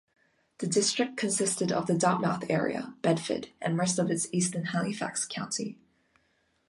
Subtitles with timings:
[0.57, 5.77] The district consisted of the Dartmouth area, Bedford and most of eastern Halifax County.